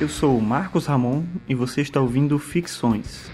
[0.00, 3.28] Eu sou Marcos Ramon e você está ouvindo Ficções.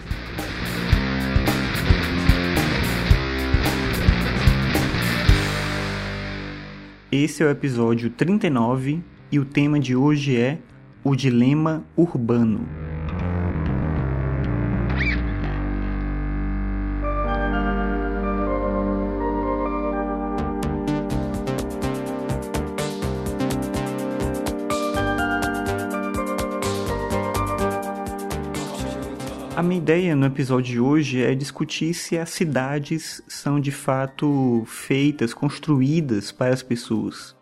[7.12, 10.58] Esse é o episódio 39 e o tema de hoje é
[11.04, 12.83] o dilema urbano.
[29.56, 34.64] A minha ideia no episódio de hoje é discutir se as cidades são de fato
[34.66, 37.36] feitas, construídas para as pessoas.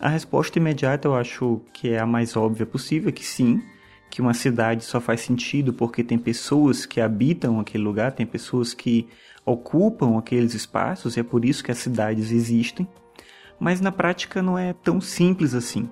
[0.00, 3.62] A resposta imediata eu acho que é a mais óbvia possível, que sim,
[4.10, 8.74] que uma cidade só faz sentido porque tem pessoas que habitam aquele lugar, tem pessoas
[8.74, 9.06] que
[9.46, 12.88] ocupam aqueles espaços e é por isso que as cidades existem.
[13.60, 15.88] Mas na prática não é tão simples assim.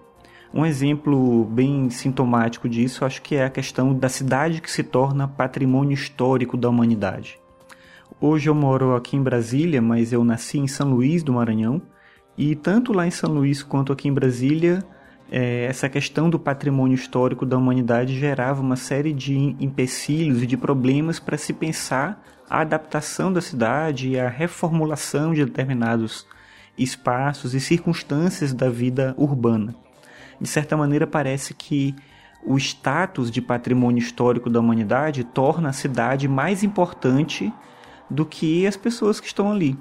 [0.55, 5.27] Um exemplo bem sintomático disso acho que é a questão da cidade que se torna
[5.27, 7.41] patrimônio histórico da humanidade.
[8.21, 11.81] Hoje eu moro aqui em Brasília, mas eu nasci em São Luís do Maranhão,
[12.37, 14.85] e tanto lá em São Luís quanto aqui em Brasília,
[15.31, 20.59] é, essa questão do patrimônio histórico da humanidade gerava uma série de empecilhos e de
[20.59, 26.27] problemas para se pensar a adaptação da cidade e a reformulação de determinados
[26.77, 29.75] espaços e circunstâncias da vida urbana
[30.41, 31.95] de certa maneira parece que
[32.45, 37.53] o status de patrimônio histórico da humanidade torna a cidade mais importante
[38.11, 39.79] do que as pessoas que estão ali.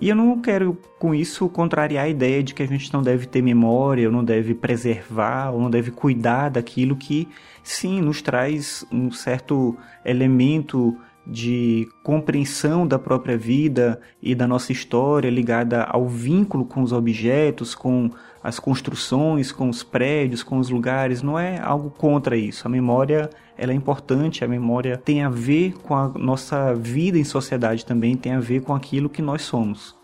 [0.00, 3.26] E eu não quero com isso contrariar a ideia de que a gente não deve
[3.26, 7.28] ter memória, ou não deve preservar, ou não deve cuidar daquilo que,
[7.62, 15.30] sim, nos traz um certo elemento de compreensão da própria vida e da nossa história
[15.30, 18.10] ligada ao vínculo com os objetos, com
[18.42, 22.66] as construções, com os prédios, com os lugares, não é algo contra isso.
[22.66, 27.24] A memória ela é importante, a memória tem a ver com a nossa vida em
[27.24, 29.96] sociedade também, tem a ver com aquilo que nós somos.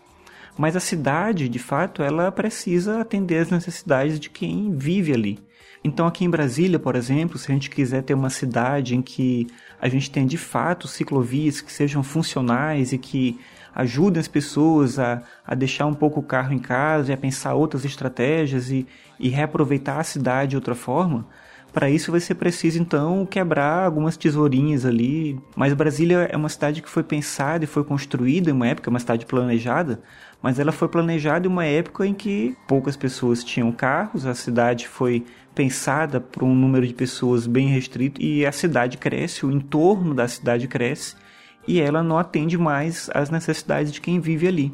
[0.57, 5.39] Mas a cidade, de fato, ela precisa atender às necessidades de quem vive ali.
[5.83, 9.47] Então, aqui em Brasília, por exemplo, se a gente quiser ter uma cidade em que
[9.79, 13.39] a gente tenha de fato ciclovias que sejam funcionais e que
[13.73, 17.55] ajudem as pessoas a, a deixar um pouco o carro em casa e a pensar
[17.55, 18.85] outras estratégias e,
[19.19, 21.25] e reaproveitar a cidade de outra forma,
[21.73, 25.39] para isso vai ser preciso então quebrar algumas tesourinhas ali.
[25.55, 28.99] Mas Brasília é uma cidade que foi pensada e foi construída em uma época, uma
[28.99, 30.01] cidade planejada,
[30.41, 34.87] mas ela foi planejada em uma época em que poucas pessoas tinham carros, a cidade
[34.87, 35.23] foi
[35.55, 40.27] pensada para um número de pessoas bem restrito e a cidade cresce, o entorno da
[40.27, 41.15] cidade cresce
[41.67, 44.71] e ela não atende mais às necessidades de quem vive ali.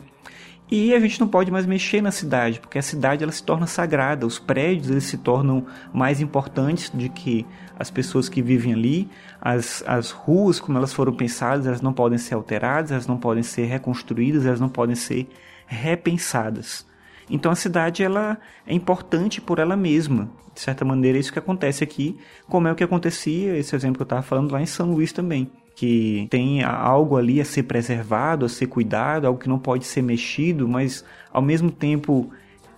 [0.70, 3.66] E a gente não pode mais mexer na cidade, porque a cidade ela se torna
[3.66, 7.46] sagrada, os prédios eles se tornam mais importantes do que
[7.80, 12.18] as pessoas que vivem ali, as, as ruas como elas foram pensadas, elas não podem
[12.18, 15.30] ser alteradas, elas não podem ser reconstruídas, elas não podem ser
[15.66, 16.86] repensadas.
[17.30, 20.30] Então a cidade ela é importante por ela mesma.
[20.54, 22.18] De certa maneira, é isso que acontece aqui,
[22.48, 25.14] como é o que acontecia, esse exemplo que eu estava falando lá em São Luís
[25.14, 25.50] também.
[25.80, 30.02] Que tem algo ali a ser preservado, a ser cuidado, algo que não pode ser
[30.02, 32.32] mexido, mas ao mesmo tempo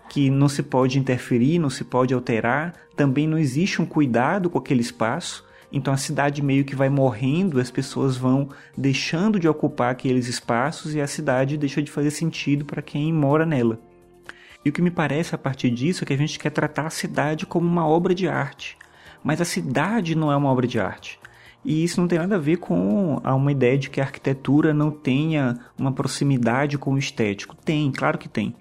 [0.09, 4.57] que não se pode interferir, não se pode alterar, também não existe um cuidado com
[4.57, 5.47] aquele espaço.
[5.71, 10.93] Então a cidade meio que vai morrendo, as pessoas vão deixando de ocupar aqueles espaços
[10.93, 13.79] e a cidade deixa de fazer sentido para quem mora nela.
[14.65, 16.89] E o que me parece a partir disso é que a gente quer tratar a
[16.89, 18.77] cidade como uma obra de arte.
[19.23, 21.19] Mas a cidade não é uma obra de arte.
[21.63, 24.91] E isso não tem nada a ver com uma ideia de que a arquitetura não
[24.91, 27.55] tenha uma proximidade com o estético.
[27.55, 28.55] Tem, claro que tem.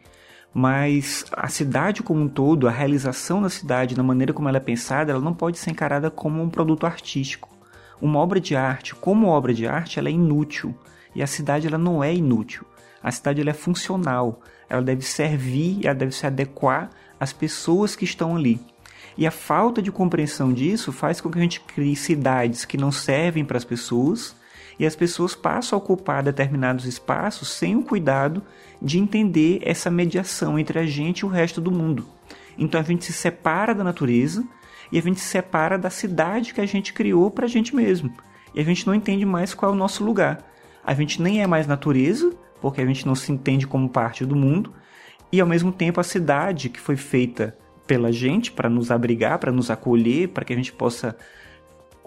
[0.52, 4.60] Mas a cidade como um todo, a realização da cidade, na maneira como ela é
[4.60, 7.48] pensada, ela não pode ser encarada como um produto artístico.
[8.00, 10.74] Uma obra de arte, como obra de arte, ela é inútil.
[11.14, 12.64] E a cidade ela não é inútil.
[13.02, 18.04] A cidade ela é funcional ela deve servir, ela deve se adequar às pessoas que
[18.04, 18.60] estão ali.
[19.16, 22.92] E a falta de compreensão disso faz com que a gente crie cidades que não
[22.92, 24.36] servem para as pessoas
[24.78, 28.42] e as pessoas passam a ocupar determinados espaços sem o cuidado
[28.80, 32.06] de entender essa mediação entre a gente e o resto do mundo.
[32.56, 34.46] Então a gente se separa da natureza
[34.92, 38.12] e a gente se separa da cidade que a gente criou para a gente mesmo.
[38.54, 40.44] E a gente não entende mais qual é o nosso lugar.
[40.84, 44.34] A gente nem é mais natureza, porque a gente não se entende como parte do
[44.34, 44.72] mundo,
[45.30, 47.56] e ao mesmo tempo a cidade que foi feita
[47.88, 51.16] pela gente para nos abrigar, para nos acolher, para que a gente possa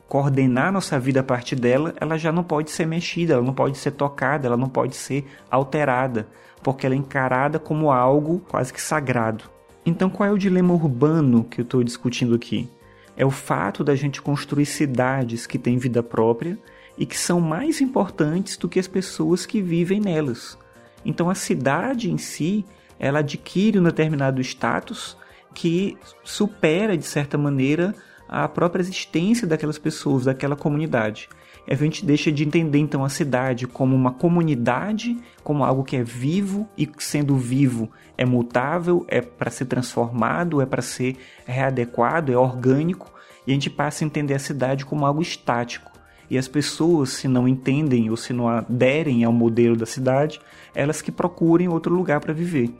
[0.07, 3.77] coordenar nossa vida a partir dela, ela já não pode ser mexida, ela não pode
[3.77, 6.27] ser tocada, ela não pode ser alterada,
[6.63, 9.43] porque ela é encarada como algo quase que sagrado.
[9.85, 12.69] Então, qual é o dilema urbano que eu estou discutindo aqui?
[13.15, 16.57] é o fato da gente construir cidades que têm vida própria
[16.97, 20.57] e que são mais importantes do que as pessoas que vivem nelas.
[21.05, 22.65] Então a cidade em si,
[22.99, 25.17] ela adquire um determinado status
[25.53, 27.93] que supera de certa maneira
[28.27, 31.27] a própria existência daquelas pessoas, daquela comunidade.
[31.67, 36.03] A gente deixa de entender então a cidade como uma comunidade, como algo que é
[36.03, 42.37] vivo e sendo vivo é mutável, é para ser transformado, é para ser readequado, é
[42.37, 43.11] orgânico,
[43.45, 45.91] e a gente passa a entender a cidade como algo estático.
[46.29, 50.39] E as pessoas, se não entendem ou se não aderem ao modelo da cidade,
[50.73, 52.73] elas que procurem outro lugar para viver.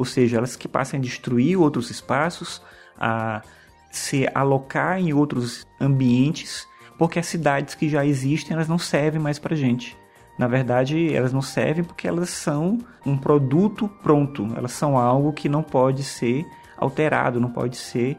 [0.00, 2.62] Ou seja, elas que passem a destruir outros espaços,
[2.98, 3.42] a
[3.90, 6.66] se alocar em outros ambientes,
[6.96, 9.94] porque as cidades que já existem elas não servem mais para gente.
[10.38, 15.50] Na verdade, elas não servem porque elas são um produto pronto, elas são algo que
[15.50, 16.46] não pode ser
[16.78, 18.16] alterado, não pode ser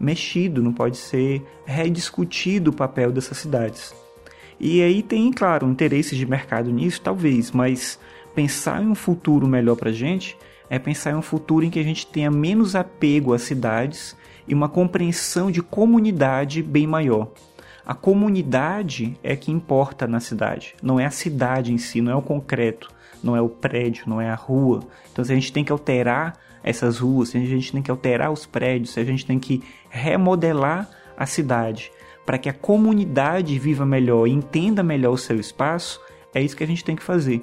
[0.00, 3.94] mexido, não pode ser rediscutido o papel dessas cidades.
[4.58, 7.98] E aí tem, claro, interesses de mercado nisso, talvez, mas
[8.34, 10.34] pensar em um futuro melhor para a gente
[10.70, 14.16] é pensar em um futuro em que a gente tenha menos apego às cidades
[14.46, 17.28] e uma compreensão de comunidade bem maior.
[17.84, 22.16] A comunidade é que importa na cidade, não é a cidade em si, não é
[22.16, 22.90] o concreto,
[23.22, 24.80] não é o prédio, não é a rua.
[25.10, 28.98] Então a gente tem que alterar essas ruas, a gente tem que alterar os prédios,
[28.98, 31.90] a gente tem que remodelar a cidade
[32.26, 35.98] para que a comunidade viva melhor e entenda melhor o seu espaço,
[36.34, 37.42] é isso que a gente tem que fazer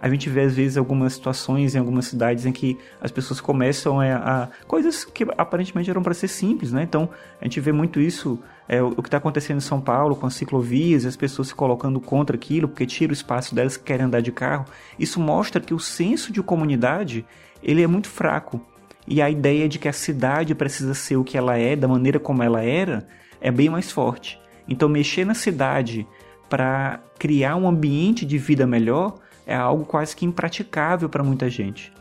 [0.00, 4.00] a gente vê às vezes algumas situações em algumas cidades em que as pessoas começam
[4.00, 6.82] a, a coisas que aparentemente eram para ser simples, né?
[6.82, 7.08] Então
[7.40, 10.34] a gente vê muito isso, é, o que está acontecendo em São Paulo com as
[10.34, 14.22] ciclovias, as pessoas se colocando contra aquilo porque tira o espaço delas que querem andar
[14.22, 14.64] de carro.
[14.98, 17.26] Isso mostra que o senso de comunidade
[17.62, 18.60] ele é muito fraco
[19.06, 22.18] e a ideia de que a cidade precisa ser o que ela é, da maneira
[22.18, 23.06] como ela era,
[23.40, 24.40] é bem mais forte.
[24.66, 26.06] Então mexer na cidade
[26.48, 29.18] para criar um ambiente de vida melhor
[29.50, 31.92] é algo quase que impraticável para muita gente.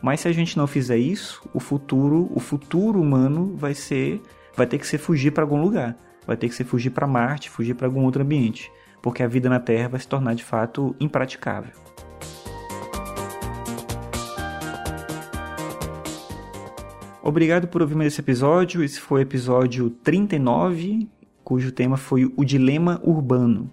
[0.00, 4.22] Mas se a gente não fizer isso, o futuro, o futuro humano vai ser,
[4.56, 5.94] vai ter que ser fugir para algum lugar,
[6.26, 8.72] vai ter que ser fugir para Marte, fugir para algum outro ambiente,
[9.02, 11.72] porque a vida na Terra vai se tornar de fato impraticável.
[17.22, 18.82] Obrigado por ouvir mais esse episódio.
[18.82, 21.06] Esse foi o episódio 39,
[21.42, 23.70] cujo tema foi o dilema urbano.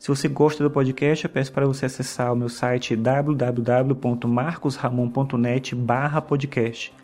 [0.00, 5.76] Se você gosta do podcast, eu peço para você acessar o meu site www.marcosramon.net
[6.26, 6.94] podcast.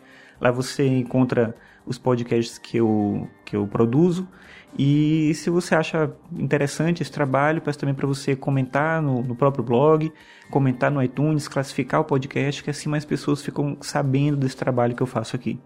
[0.41, 1.55] Lá você encontra
[1.85, 4.27] os podcasts que eu, que eu produzo.
[4.75, 9.63] E se você acha interessante esse trabalho, peço também para você comentar no, no, próprio
[9.63, 10.11] blog,
[10.49, 15.03] comentar no iTunes, classificar o podcast, que assim mais pessoas ficam sabendo desse trabalho que
[15.03, 15.59] eu faço aqui.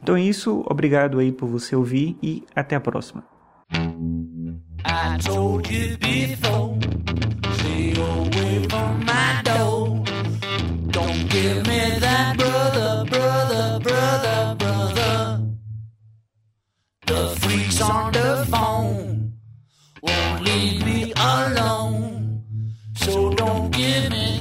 [0.00, 3.24] Então é isso, obrigado aí por você ouvir e até a próxima.
[4.84, 6.78] I told you before,
[7.54, 10.04] stay away from my door.
[10.90, 15.40] Don't give me that brother, brother, brother, brother.
[17.06, 19.32] The freaks on the phone
[20.02, 22.42] won't leave me alone.
[22.96, 24.33] So don't give me